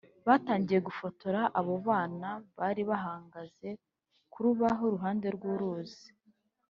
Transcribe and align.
batangiye 0.27 0.79
gufotora 0.87 1.41
abo 1.59 1.73
bana 1.87 2.29
bari 2.57 2.81
bahangaze 2.89 3.69
ku 4.31 4.37
rubaho 4.45 4.81
iruhande 4.89 5.27
rw’ 5.35 5.43
uruzi 5.53 6.07